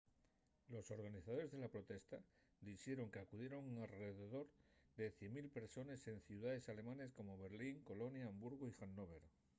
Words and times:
los 0.69 0.89
organizadores 0.95 1.49
de 1.53 1.59
la 1.63 1.73
protesta 1.75 2.17
dixeron 2.67 3.11
qu’acudieron 3.13 3.63
alredor 3.83 4.47
de 4.99 5.05
100.000 5.19 5.47
persones 5.57 5.99
en 6.11 6.17
ciudaes 6.27 6.65
alemanes 6.73 7.09
como 7.17 7.41
berlín 7.45 7.77
colonia 7.91 8.25
hamburgu 8.29 8.65
y 8.69 8.75
hannover 8.79 9.23